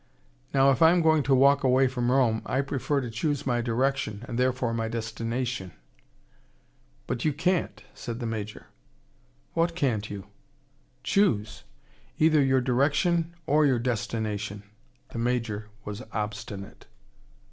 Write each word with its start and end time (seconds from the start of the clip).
Now 0.51 0.71
if 0.71 0.81
I 0.81 0.89
am 0.89 1.03
going 1.03 1.21
to 1.21 1.35
walk 1.35 1.63
away 1.63 1.85
from 1.87 2.09
Rome, 2.11 2.41
I 2.43 2.61
prefer 2.61 3.01
to 3.01 3.11
choose 3.11 3.45
my 3.45 3.61
direction, 3.61 4.25
and 4.27 4.39
therefore 4.39 4.73
my 4.73 4.87
destination." 4.87 5.73
"But 7.05 7.23
you 7.23 7.31
can't," 7.31 7.83
said 7.93 8.19
the 8.19 8.25
Major. 8.25 8.65
"What 9.53 9.75
can't 9.75 10.09
you?" 10.09 10.25
"Choose. 11.03 11.65
Either 12.17 12.41
your 12.41 12.61
direction 12.61 13.35
or 13.45 13.63
your 13.67 13.77
destination." 13.77 14.63
The 15.13 15.19
Major 15.19 15.69
was 15.85 16.01
obstinate. 16.11 16.87